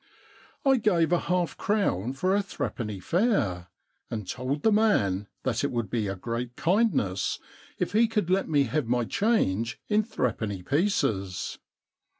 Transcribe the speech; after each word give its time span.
I 0.65 0.77
gave 0.77 1.11
a 1.11 1.19
half 1.19 1.55
crown 1.57 2.13
for 2.13 2.33
a 2.35 2.41
threepenny 2.41 2.99
fare, 2.99 3.67
and 4.09 4.27
told 4.27 4.63
the 4.63 4.71
man 4.71 5.27
that 5.43 5.63
it 5.63 5.69
would 5.71 5.91
be 5.91 6.07
a 6.07 6.15
great 6.15 6.55
kind 6.55 6.91
ness 6.95 7.37
if 7.77 7.91
he 7.93 8.07
could 8.07 8.31
let 8.31 8.49
me 8.49 8.63
have 8.63 8.87
my 8.87 9.05
change 9.05 9.79
in 9.89 10.01
threepenny 10.01 10.63
pieces. 10.63 11.59